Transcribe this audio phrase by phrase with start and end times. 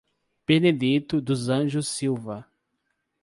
[0.47, 2.47] Benedito dos Anjos Silva